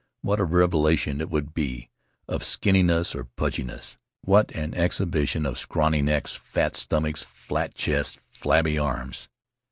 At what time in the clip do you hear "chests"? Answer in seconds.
7.75-8.17